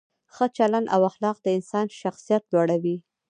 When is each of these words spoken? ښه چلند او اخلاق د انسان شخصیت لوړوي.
ښه 0.33 0.45
چلند 0.57 0.87
او 0.95 1.01
اخلاق 1.09 1.37
د 1.41 1.47
انسان 1.57 1.85
شخصیت 2.01 2.43
لوړوي. 2.53 2.97